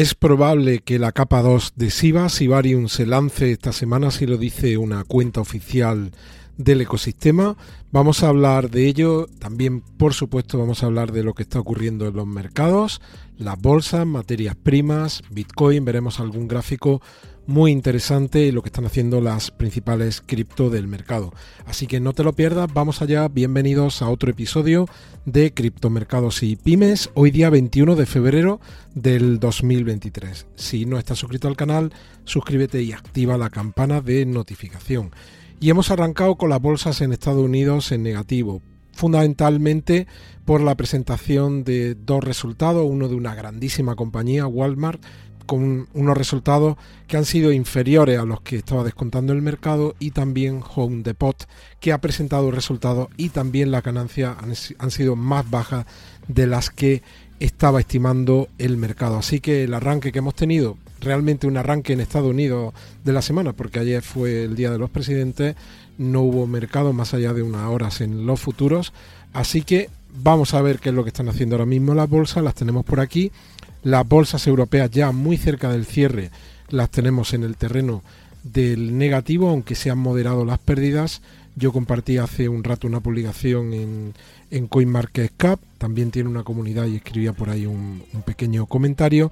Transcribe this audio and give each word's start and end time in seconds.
Es 0.00 0.14
probable 0.14 0.78
que 0.78 0.98
la 0.98 1.12
capa 1.12 1.42
2 1.42 1.74
de 1.76 1.90
Siva, 1.90 2.30
Sibarium, 2.30 2.88
se 2.88 3.04
lance 3.04 3.52
esta 3.52 3.70
semana, 3.70 4.10
si 4.10 4.24
lo 4.24 4.38
dice 4.38 4.78
una 4.78 5.04
cuenta 5.04 5.42
oficial 5.42 6.12
del 6.56 6.80
ecosistema. 6.80 7.58
Vamos 7.92 8.22
a 8.22 8.28
hablar 8.28 8.70
de 8.70 8.86
ello. 8.86 9.26
También, 9.38 9.82
por 9.82 10.14
supuesto, 10.14 10.56
vamos 10.56 10.82
a 10.82 10.86
hablar 10.86 11.12
de 11.12 11.22
lo 11.22 11.34
que 11.34 11.42
está 11.42 11.60
ocurriendo 11.60 12.06
en 12.06 12.16
los 12.16 12.26
mercados, 12.26 13.02
las 13.36 13.60
bolsas, 13.60 14.06
materias 14.06 14.56
primas, 14.56 15.20
Bitcoin. 15.30 15.84
Veremos 15.84 16.18
algún 16.18 16.48
gráfico 16.48 17.02
muy 17.50 17.72
interesante 17.72 18.52
lo 18.52 18.62
que 18.62 18.68
están 18.68 18.86
haciendo 18.86 19.20
las 19.20 19.50
principales 19.50 20.22
cripto 20.24 20.70
del 20.70 20.86
mercado. 20.86 21.32
Así 21.66 21.88
que 21.88 21.98
no 21.98 22.12
te 22.12 22.22
lo 22.22 22.32
pierdas, 22.32 22.72
vamos 22.72 23.02
allá, 23.02 23.26
bienvenidos 23.26 24.02
a 24.02 24.08
otro 24.08 24.30
episodio 24.30 24.86
de 25.24 25.52
Criptomercados 25.52 26.44
y 26.44 26.54
Pymes, 26.54 27.10
hoy 27.14 27.32
día 27.32 27.50
21 27.50 27.96
de 27.96 28.06
febrero 28.06 28.60
del 28.94 29.40
2023. 29.40 30.46
Si 30.54 30.86
no 30.86 30.96
estás 30.96 31.18
suscrito 31.18 31.48
al 31.48 31.56
canal, 31.56 31.92
suscríbete 32.24 32.82
y 32.82 32.92
activa 32.92 33.36
la 33.36 33.50
campana 33.50 34.00
de 34.00 34.24
notificación. 34.26 35.10
Y 35.58 35.70
hemos 35.70 35.90
arrancado 35.90 36.36
con 36.36 36.50
las 36.50 36.62
bolsas 36.62 37.00
en 37.00 37.12
Estados 37.12 37.44
Unidos 37.44 37.90
en 37.90 38.04
negativo, 38.04 38.62
fundamentalmente 38.92 40.06
por 40.44 40.60
la 40.60 40.76
presentación 40.76 41.64
de 41.64 41.96
dos 41.96 42.22
resultados, 42.22 42.86
uno 42.88 43.08
de 43.08 43.16
una 43.16 43.34
grandísima 43.34 43.96
compañía, 43.96 44.46
Walmart, 44.46 45.02
con 45.50 45.88
unos 45.94 46.16
resultados 46.16 46.76
que 47.08 47.16
han 47.16 47.24
sido 47.24 47.50
inferiores 47.50 48.20
a 48.20 48.24
los 48.24 48.40
que 48.40 48.54
estaba 48.54 48.84
descontando 48.84 49.32
el 49.32 49.42
mercado 49.42 49.96
y 49.98 50.12
también 50.12 50.62
Home 50.76 51.02
Depot 51.02 51.44
que 51.80 51.92
ha 51.92 52.00
presentado 52.00 52.52
resultados 52.52 53.08
y 53.16 53.30
también 53.30 53.72
las 53.72 53.82
ganancias 53.82 54.36
han, 54.78 54.90
sido 54.92 55.16
más 55.16 55.50
bajas 55.50 55.86
de 56.28 56.46
las 56.46 56.70
que 56.70 57.02
estaba 57.40 57.80
estimando 57.80 58.46
el 58.58 58.76
mercado. 58.76 59.16
Así 59.16 59.40
que 59.40 59.64
el 59.64 59.74
arranque 59.74 60.12
que 60.12 60.20
hemos 60.20 60.36
tenido, 60.36 60.78
realmente 61.00 61.48
un 61.48 61.56
arranque 61.56 61.94
en 61.94 62.00
Estados 62.00 62.30
Unidos 62.30 62.72
de 63.04 63.12
la 63.12 63.20
semana, 63.20 63.52
porque 63.52 63.80
ayer 63.80 64.02
fue 64.02 64.44
el 64.44 64.54
Día 64.54 64.70
de 64.70 64.78
los 64.78 64.90
Presidentes, 64.90 65.56
no 65.98 66.20
hubo 66.20 66.46
mercado 66.46 66.92
más 66.92 67.12
allá 67.12 67.32
de 67.32 67.42
unas 67.42 67.68
horas 67.68 68.00
en 68.00 68.24
los 68.24 68.38
futuros. 68.38 68.92
Así 69.32 69.62
que 69.62 69.90
vamos 70.22 70.54
a 70.54 70.62
ver 70.62 70.78
qué 70.78 70.90
es 70.90 70.94
lo 70.94 71.02
que 71.02 71.10
están 71.10 71.28
haciendo 71.28 71.56
ahora 71.56 71.66
mismo 71.66 71.92
las 71.92 72.08
bolsas, 72.08 72.44
las 72.44 72.54
tenemos 72.54 72.84
por 72.84 73.00
aquí. 73.00 73.32
Las 73.82 74.06
bolsas 74.06 74.46
europeas 74.46 74.90
ya 74.90 75.10
muy 75.12 75.36
cerca 75.36 75.70
del 75.70 75.86
cierre 75.86 76.30
las 76.68 76.90
tenemos 76.90 77.34
en 77.34 77.44
el 77.44 77.56
terreno 77.56 78.02
del 78.42 78.96
negativo, 78.96 79.48
aunque 79.48 79.74
se 79.74 79.90
han 79.90 79.98
moderado 79.98 80.44
las 80.44 80.58
pérdidas. 80.58 81.22
Yo 81.56 81.72
compartí 81.72 82.18
hace 82.18 82.48
un 82.48 82.64
rato 82.64 82.86
una 82.86 83.00
publicación 83.00 83.72
en, 83.72 84.14
en 84.50 84.66
CoinMarketCap, 84.66 85.60
también 85.78 86.10
tiene 86.10 86.28
una 86.28 86.44
comunidad 86.44 86.86
y 86.86 86.96
escribía 86.96 87.32
por 87.32 87.50
ahí 87.50 87.66
un, 87.66 88.02
pequeño 88.24 88.66
comentario. 88.66 89.30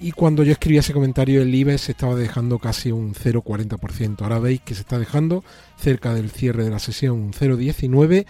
Y 0.00 0.12
cuando 0.12 0.44
yo 0.44 0.52
escribía 0.52 0.80
ese 0.80 0.92
comentario, 0.92 1.42
el 1.42 1.52
IBEX 1.52 1.82
se 1.82 1.92
estaba 1.92 2.14
dejando 2.14 2.58
casi 2.58 2.92
un 2.92 3.14
0,40%. 3.14 4.22
Ahora 4.22 4.38
veis 4.38 4.60
que 4.60 4.74
se 4.74 4.82
está 4.82 4.98
dejando 4.98 5.42
cerca 5.76 6.14
del 6.14 6.30
cierre 6.30 6.64
de 6.64 6.70
la 6.70 6.78
sesión 6.78 7.18
un 7.18 7.32
0,19. 7.32 8.24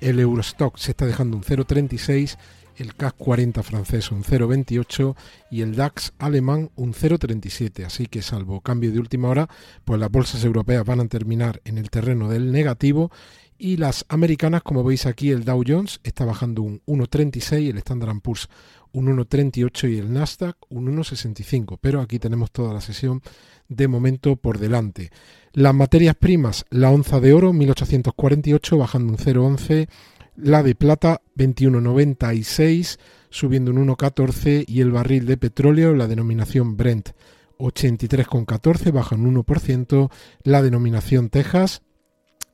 El 0.00 0.18
Eurostock 0.18 0.76
se 0.78 0.90
está 0.90 1.06
dejando 1.06 1.36
un 1.36 1.44
0,36 1.44 2.36
el 2.76 2.94
CAC 2.94 3.16
40 3.16 3.62
francés 3.62 4.10
un 4.10 4.22
0,28 4.24 5.14
y 5.50 5.62
el 5.62 5.76
DAX 5.76 6.12
alemán 6.18 6.70
un 6.76 6.94
0,37. 6.94 7.84
Así 7.84 8.06
que 8.06 8.22
salvo 8.22 8.60
cambio 8.60 8.92
de 8.92 8.98
última 8.98 9.28
hora, 9.28 9.48
pues 9.84 10.00
las 10.00 10.10
bolsas 10.10 10.44
europeas 10.44 10.84
van 10.84 11.00
a 11.00 11.08
terminar 11.08 11.60
en 11.64 11.78
el 11.78 11.90
terreno 11.90 12.28
del 12.28 12.52
negativo 12.52 13.10
y 13.58 13.76
las 13.76 14.04
americanas, 14.08 14.62
como 14.62 14.82
veis 14.82 15.06
aquí, 15.06 15.30
el 15.30 15.44
Dow 15.44 15.62
Jones 15.64 16.00
está 16.02 16.24
bajando 16.24 16.62
un 16.62 16.82
1,36, 16.84 17.70
el 17.70 17.78
Standard 17.78 18.20
Poor's 18.20 18.48
un 18.90 19.06
1,38 19.06 19.90
y 19.90 19.98
el 19.98 20.12
Nasdaq 20.12 20.56
un 20.68 20.96
1,65. 20.96 21.78
Pero 21.80 22.00
aquí 22.00 22.18
tenemos 22.18 22.50
toda 22.50 22.74
la 22.74 22.80
sesión 22.80 23.22
de 23.68 23.86
momento 23.86 24.34
por 24.34 24.58
delante. 24.58 25.10
Las 25.52 25.74
materias 25.74 26.16
primas, 26.16 26.66
la 26.70 26.90
onza 26.90 27.20
de 27.20 27.32
oro 27.34 27.52
1848 27.52 28.78
bajando 28.78 29.12
un 29.12 29.18
0,11 29.18 29.88
la 30.36 30.62
de 30.62 30.74
plata 30.74 31.21
21,96 31.36 32.98
subiendo 33.30 33.70
un 33.70 33.86
1,14 33.88 34.64
y 34.68 34.80
el 34.80 34.90
barril 34.90 35.26
de 35.26 35.36
petróleo, 35.36 35.94
la 35.94 36.06
denominación 36.06 36.76
Brent 36.76 37.10
83,14 37.58 38.92
baja 38.92 39.16
un 39.16 39.34
1%, 39.34 40.10
la 40.44 40.62
denominación 40.62 41.30
Texas 41.30 41.82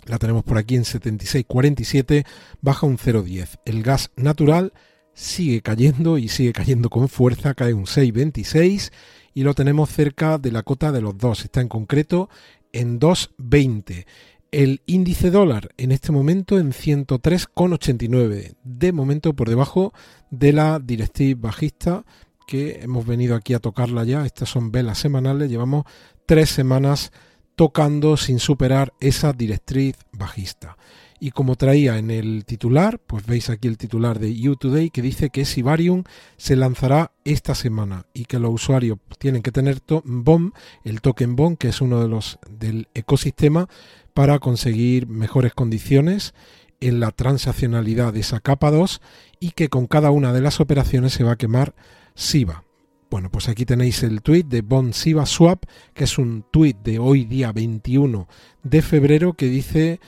la 0.08 0.18
tenemos 0.18 0.42
por 0.42 0.58
aquí 0.58 0.74
en 0.74 0.84
76,47 0.84 2.26
baja 2.60 2.86
un 2.86 2.96
0,10. 2.96 3.60
El 3.64 3.82
gas 3.82 4.10
natural 4.16 4.72
sigue 5.12 5.60
cayendo 5.60 6.18
y 6.18 6.28
sigue 6.28 6.52
cayendo 6.52 6.88
con 6.88 7.08
fuerza, 7.08 7.54
cae 7.54 7.74
un 7.74 7.84
6,26 7.84 8.90
y 9.34 9.42
lo 9.42 9.54
tenemos 9.54 9.90
cerca 9.90 10.38
de 10.38 10.50
la 10.50 10.62
cota 10.62 10.92
de 10.92 11.02
los 11.02 11.16
dos, 11.18 11.44
está 11.44 11.60
en 11.60 11.68
concreto 11.68 12.28
en 12.72 12.98
2,20. 12.98 14.06
El 14.50 14.80
índice 14.86 15.30
dólar 15.30 15.68
en 15.76 15.92
este 15.92 16.10
momento 16.10 16.58
en 16.58 16.72
103,89, 16.72 18.54
de 18.64 18.92
momento 18.92 19.34
por 19.34 19.50
debajo 19.50 19.92
de 20.30 20.54
la 20.54 20.78
directriz 20.78 21.38
bajista 21.38 22.06
que 22.46 22.80
hemos 22.80 23.04
venido 23.04 23.36
aquí 23.36 23.52
a 23.52 23.58
tocarla 23.58 24.04
ya. 24.04 24.24
Estas 24.24 24.48
son 24.48 24.72
velas 24.72 24.98
semanales, 24.98 25.50
llevamos 25.50 25.84
tres 26.24 26.48
semanas 26.48 27.12
tocando 27.56 28.16
sin 28.16 28.38
superar 28.38 28.94
esa 29.00 29.34
directriz 29.34 29.96
bajista. 30.12 30.78
Y 31.20 31.32
como 31.32 31.56
traía 31.56 31.98
en 31.98 32.10
el 32.10 32.44
titular, 32.44 33.00
pues 33.00 33.26
veis 33.26 33.50
aquí 33.50 33.68
el 33.68 33.76
titular 33.76 34.18
de 34.18 34.34
You 34.34 34.56
Today 34.56 34.90
que 34.90 35.02
dice 35.02 35.30
que 35.30 35.44
Sibarium 35.44 36.04
se 36.36 36.54
lanzará 36.54 37.12
esta 37.24 37.54
semana 37.54 38.06
y 38.14 38.24
que 38.26 38.38
los 38.38 38.54
usuarios 38.54 38.98
tienen 39.18 39.42
que 39.42 39.50
tener 39.50 39.82
BOM, 40.04 40.52
el 40.84 41.00
token 41.00 41.34
BOM, 41.34 41.56
que 41.56 41.68
es 41.68 41.80
uno 41.80 42.00
de 42.00 42.08
los 42.08 42.38
del 42.48 42.88
ecosistema, 42.94 43.68
para 44.18 44.40
conseguir 44.40 45.06
mejores 45.06 45.54
condiciones 45.54 46.34
en 46.80 46.98
la 46.98 47.12
transaccionalidad 47.12 48.12
de 48.12 48.18
esa 48.18 48.40
capa 48.40 48.72
2 48.72 49.00
y 49.38 49.52
que 49.52 49.68
con 49.68 49.86
cada 49.86 50.10
una 50.10 50.32
de 50.32 50.40
las 50.40 50.58
operaciones 50.58 51.12
se 51.12 51.22
va 51.22 51.34
a 51.34 51.38
quemar 51.38 51.76
SIVA. 52.16 52.64
Bueno, 53.12 53.30
pues 53.30 53.48
aquí 53.48 53.64
tenéis 53.64 54.02
el 54.02 54.20
tweet 54.22 54.42
de 54.42 54.62
Bond 54.62 54.92
SIVA 54.92 55.24
Swap, 55.24 55.66
que 55.94 56.02
es 56.02 56.18
un 56.18 56.44
tweet 56.50 56.74
de 56.82 56.98
hoy 56.98 57.26
día 57.26 57.52
21 57.52 58.26
de 58.64 58.82
febrero 58.82 59.34
que 59.34 59.46
dice 59.46 60.00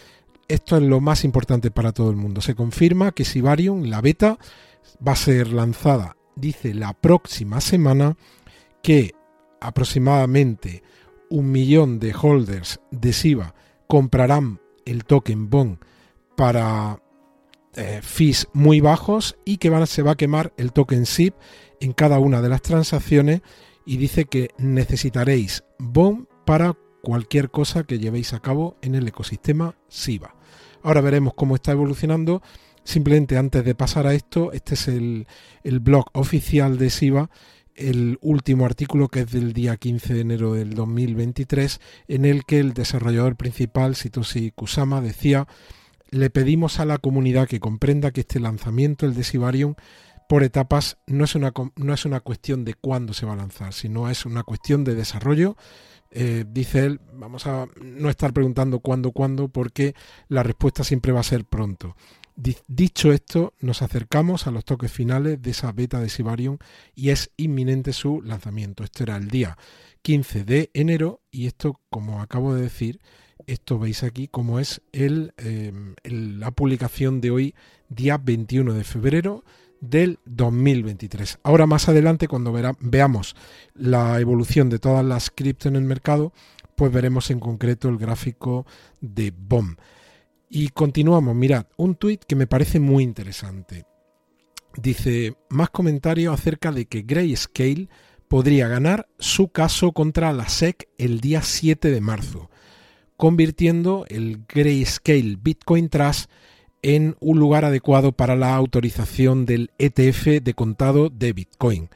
esto 0.48 0.76
es 0.76 0.82
lo 0.82 1.00
más 1.00 1.22
importante 1.22 1.70
para 1.70 1.92
todo 1.92 2.10
el 2.10 2.16
mundo. 2.16 2.40
Se 2.40 2.56
confirma 2.56 3.12
que 3.12 3.24
Sibarium, 3.24 3.84
la 3.84 4.00
beta, 4.00 4.40
va 5.06 5.12
a 5.12 5.14
ser 5.14 5.52
lanzada, 5.52 6.16
dice, 6.34 6.74
la 6.74 6.94
próxima 6.94 7.60
semana, 7.60 8.16
que 8.82 9.14
aproximadamente 9.60 10.82
un 11.28 11.52
millón 11.52 12.00
de 12.00 12.12
holders 12.12 12.80
de 12.90 13.12
SIVA 13.12 13.54
comprarán 13.90 14.60
el 14.84 15.04
token 15.04 15.50
BON 15.50 15.80
para 16.36 17.02
eh, 17.74 17.98
fees 18.04 18.46
muy 18.52 18.80
bajos 18.80 19.36
y 19.44 19.56
que 19.56 19.84
se 19.86 20.02
va 20.02 20.12
a 20.12 20.16
quemar 20.16 20.52
el 20.56 20.72
token 20.72 21.06
SIP 21.06 21.34
en 21.80 21.92
cada 21.92 22.20
una 22.20 22.40
de 22.40 22.48
las 22.48 22.62
transacciones 22.62 23.42
y 23.84 23.96
dice 23.96 24.26
que 24.26 24.50
necesitaréis 24.58 25.64
BON 25.80 26.28
para 26.46 26.78
cualquier 27.02 27.50
cosa 27.50 27.82
que 27.82 27.98
llevéis 27.98 28.32
a 28.32 28.38
cabo 28.38 28.76
en 28.80 28.94
el 28.94 29.08
ecosistema 29.08 29.74
SIVA. 29.88 30.36
Ahora 30.84 31.00
veremos 31.00 31.34
cómo 31.34 31.56
está 31.56 31.72
evolucionando. 31.72 32.42
Simplemente 32.84 33.38
antes 33.38 33.64
de 33.64 33.74
pasar 33.74 34.06
a 34.06 34.14
esto, 34.14 34.52
este 34.52 34.74
es 34.74 34.86
el, 34.86 35.26
el 35.64 35.80
blog 35.80 36.06
oficial 36.12 36.78
de 36.78 36.90
SIVA 36.90 37.28
el 37.80 38.18
último 38.20 38.66
artículo 38.66 39.08
que 39.08 39.20
es 39.20 39.32
del 39.32 39.52
día 39.52 39.76
15 39.76 40.14
de 40.14 40.20
enero 40.20 40.54
del 40.54 40.74
2023 40.74 41.80
en 42.08 42.24
el 42.24 42.44
que 42.44 42.60
el 42.60 42.74
desarrollador 42.74 43.36
principal 43.36 43.96
Sitoshi 43.96 44.50
Kusama 44.50 45.00
decía 45.00 45.46
le 46.10 46.30
pedimos 46.30 46.80
a 46.80 46.84
la 46.84 46.98
comunidad 46.98 47.48
que 47.48 47.60
comprenda 47.60 48.10
que 48.10 48.22
este 48.22 48.40
lanzamiento, 48.40 49.06
el 49.06 49.14
de 49.14 49.24
Sibarium, 49.24 49.74
por 50.28 50.42
etapas 50.42 50.98
no 51.06 51.24
es, 51.24 51.34
una, 51.34 51.52
no 51.76 51.94
es 51.94 52.04
una 52.04 52.20
cuestión 52.20 52.64
de 52.64 52.74
cuándo 52.74 53.14
se 53.14 53.26
va 53.26 53.32
a 53.32 53.36
lanzar, 53.36 53.72
sino 53.72 54.08
es 54.10 54.26
una 54.26 54.42
cuestión 54.42 54.84
de 54.84 54.94
desarrollo. 54.94 55.56
Eh, 56.12 56.44
dice 56.48 56.86
él, 56.86 57.00
vamos 57.14 57.46
a 57.46 57.66
no 57.80 58.10
estar 58.10 58.32
preguntando 58.32 58.80
cuándo, 58.80 59.12
cuándo, 59.12 59.48
porque 59.48 59.94
la 60.28 60.42
respuesta 60.42 60.84
siempre 60.84 61.12
va 61.12 61.20
a 61.20 61.24
ser 61.24 61.44
pronto. 61.44 61.96
Dicho 62.36 63.12
esto, 63.12 63.52
nos 63.60 63.82
acercamos 63.82 64.46
a 64.46 64.50
los 64.50 64.64
toques 64.64 64.90
finales 64.90 65.42
de 65.42 65.50
esa 65.50 65.72
beta 65.72 66.00
de 66.00 66.08
Sibarium 66.08 66.58
y 66.94 67.10
es 67.10 67.30
inminente 67.36 67.92
su 67.92 68.22
lanzamiento. 68.22 68.82
Esto 68.82 69.02
era 69.02 69.16
el 69.16 69.28
día 69.28 69.58
15 70.02 70.44
de 70.44 70.70
enero 70.72 71.20
y 71.30 71.46
esto, 71.46 71.80
como 71.90 72.22
acabo 72.22 72.54
de 72.54 72.62
decir, 72.62 73.00
esto 73.46 73.78
veis 73.78 74.02
aquí 74.02 74.28
como 74.28 74.58
es 74.58 74.80
em, 74.92 75.94
la 76.04 76.50
publicación 76.50 77.20
de 77.20 77.30
hoy, 77.30 77.54
día 77.88 78.16
21 78.16 78.72
de 78.74 78.84
febrero 78.84 79.44
del 79.80 80.18
2023. 80.24 81.38
Ahora 81.42 81.66
más 81.66 81.88
adelante, 81.88 82.28
cuando 82.28 82.54
veamos 82.80 83.34
la 83.74 84.20
evolución 84.20 84.68
de 84.68 84.78
todas 84.78 85.04
las 85.04 85.30
cripto 85.30 85.68
en 85.68 85.76
el 85.76 85.84
mercado, 85.84 86.32
pues 86.76 86.92
veremos 86.92 87.30
en 87.30 87.40
concreto 87.40 87.88
el 87.88 87.98
gráfico 87.98 88.66
de 89.00 89.32
BOM. 89.36 89.76
Y 90.52 90.70
continuamos, 90.70 91.36
mirad, 91.36 91.66
un 91.76 91.94
tuit 91.94 92.24
que 92.24 92.34
me 92.34 92.48
parece 92.48 92.80
muy 92.80 93.04
interesante. 93.04 93.84
Dice, 94.76 95.36
más 95.48 95.70
comentarios 95.70 96.34
acerca 96.34 96.72
de 96.72 96.86
que 96.86 97.02
Grayscale 97.02 97.88
podría 98.26 98.66
ganar 98.66 99.08
su 99.20 99.48
caso 99.48 99.92
contra 99.92 100.32
la 100.32 100.48
SEC 100.48 100.88
el 100.98 101.20
día 101.20 101.42
7 101.42 101.92
de 101.92 102.00
marzo, 102.00 102.50
convirtiendo 103.16 104.04
el 104.08 104.44
Grayscale 104.48 105.38
Bitcoin 105.40 105.88
Trust 105.88 106.28
en 106.82 107.16
un 107.20 107.38
lugar 107.38 107.64
adecuado 107.64 108.10
para 108.10 108.34
la 108.34 108.56
autorización 108.56 109.46
del 109.46 109.70
ETF 109.78 110.42
de 110.42 110.54
contado 110.54 111.10
de 111.10 111.32
Bitcoin. 111.32 111.90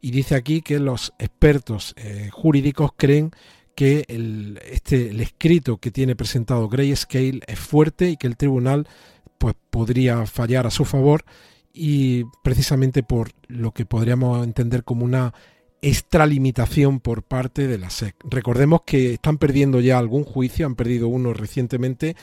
Y 0.00 0.10
dice 0.10 0.34
aquí 0.34 0.60
que 0.62 0.80
los 0.80 1.12
expertos 1.20 1.94
eh, 1.96 2.30
jurídicos 2.32 2.90
creen 2.96 3.30
que 3.74 4.04
el, 4.08 4.60
este, 4.70 5.10
el 5.10 5.20
escrito 5.20 5.78
que 5.78 5.90
tiene 5.90 6.16
presentado 6.16 6.68
Grayscale 6.68 7.40
es 7.46 7.58
fuerte 7.58 8.10
y 8.10 8.16
que 8.16 8.26
el 8.26 8.36
tribunal 8.36 8.86
pues, 9.38 9.54
podría 9.70 10.26
fallar 10.26 10.66
a 10.66 10.70
su 10.70 10.84
favor 10.84 11.24
y 11.72 12.24
precisamente 12.42 13.02
por 13.02 13.30
lo 13.48 13.72
que 13.72 13.86
podríamos 13.86 14.44
entender 14.44 14.84
como 14.84 15.04
una 15.04 15.32
extralimitación 15.80 17.00
por 17.00 17.22
parte 17.22 17.66
de 17.66 17.78
la 17.78 17.90
SEC. 17.90 18.14
Recordemos 18.24 18.82
que 18.86 19.14
están 19.14 19.38
perdiendo 19.38 19.80
ya 19.80 19.98
algún 19.98 20.24
juicio, 20.24 20.66
han 20.66 20.76
perdido 20.76 21.08
uno 21.08 21.32
recientemente 21.32 22.14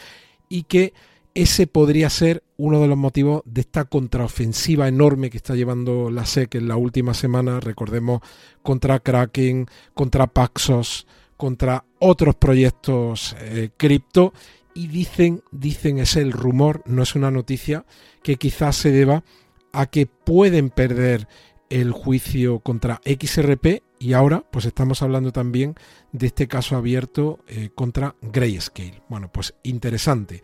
y 0.48 0.64
que 0.64 0.94
ese 1.36 1.68
podría 1.68 2.10
ser 2.10 2.44
uno 2.58 2.80
de 2.82 2.88
los 2.88 2.98
motivos 2.98 3.42
de 3.46 3.62
esta 3.62 3.86
contraofensiva 3.86 4.88
enorme 4.88 5.30
que 5.30 5.38
está 5.38 5.56
llevando 5.56 6.10
la 6.10 6.26
SEC 6.26 6.56
en 6.56 6.68
la 6.68 6.76
última 6.76 7.14
semana, 7.14 7.60
recordemos, 7.60 8.22
contra 8.64 9.00
Kraken, 9.00 9.68
contra 9.94 10.28
Paxos, 10.28 11.06
contra 11.40 11.86
otros 12.00 12.36
proyectos 12.36 13.34
eh, 13.40 13.70
cripto 13.78 14.34
y 14.74 14.88
dicen, 14.88 15.42
dicen, 15.52 15.98
es 15.98 16.18
el 16.18 16.34
rumor, 16.34 16.84
no 16.86 17.02
es 17.02 17.16
una 17.16 17.32
noticia, 17.32 17.86
que 18.22 18.36
quizás 18.36 18.76
se 18.76 18.92
deba 18.92 19.24
a 19.72 19.86
que 19.86 20.06
pueden 20.06 20.70
perder 20.70 21.30
el 21.70 21.94
juicio 21.94 22.60
contra 22.60 23.00
XRP 23.06 23.84
y 24.00 24.12
ahora 24.12 24.44
pues 24.52 24.66
estamos 24.66 25.02
hablando 25.02 25.32
también 25.32 25.76
de 26.12 26.28
este 26.28 26.50
caso 26.50 26.76
abierto 26.76 27.40
eh, 27.48 27.70
contra 27.74 28.18
Grayscale. 28.22 29.02
Bueno, 29.08 29.32
pues 29.32 29.54
interesante. 29.64 30.44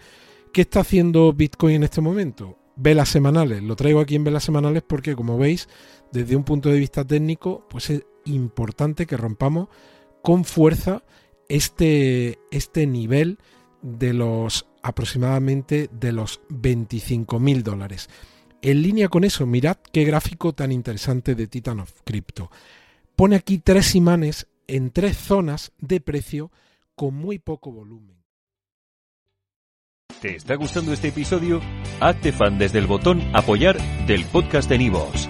¿Qué 0.53 0.61
está 0.61 0.79
haciendo 0.79 1.33
Bitcoin 1.33 1.75
en 1.75 1.83
este 1.83 1.99
momento? 1.99 2.57
Velas 2.77 3.09
semanales. 3.09 3.61
Lo 3.63 3.75
traigo 3.75 3.99
aquí 3.99 4.15
en 4.15 4.23
velas 4.23 4.45
semanales 4.45 4.81
porque, 4.87 5.13
como 5.13 5.37
veis, 5.37 5.67
desde 6.13 6.37
un 6.37 6.45
punto 6.45 6.69
de 6.69 6.79
vista 6.79 7.03
técnico, 7.03 7.67
pues 7.69 7.89
es 7.89 8.05
importante 8.23 9.05
que 9.05 9.17
rompamos 9.17 9.67
con 10.25 10.43
fuerza 10.43 11.03
este, 11.49 12.39
este 12.49 12.87
nivel 12.87 13.37
de 13.83 14.11
los 14.11 14.65
aproximadamente 14.81 15.87
de 15.91 16.11
los 16.11 16.41
25 16.49 17.39
mil 17.39 17.61
dólares. 17.61 18.09
En 18.63 18.81
línea 18.81 19.07
con 19.07 19.23
eso, 19.23 19.45
mirad 19.45 19.77
qué 19.93 20.03
gráfico 20.03 20.53
tan 20.53 20.71
interesante 20.71 21.35
de 21.35 21.45
Titan 21.45 21.79
of 21.79 21.93
Crypto. 22.03 22.49
Pone 23.15 23.35
aquí 23.35 23.59
tres 23.59 23.93
imanes 23.93 24.47
en 24.65 24.89
tres 24.89 25.15
zonas 25.15 25.71
de 25.77 26.01
precio 26.01 26.51
con 26.95 27.13
muy 27.13 27.37
poco 27.37 27.71
volumen. 27.71 28.17
¿Te 30.21 30.35
está 30.35 30.55
gustando 30.55 30.91
este 30.91 31.09
episodio? 31.09 31.61
Hazte 31.99 32.31
fan 32.31 32.57
desde 32.57 32.79
el 32.79 32.87
botón 32.87 33.21
Apoyar 33.35 33.77
del 34.07 34.25
podcast 34.25 34.67
de 34.69 34.79
Nivos. 34.79 35.29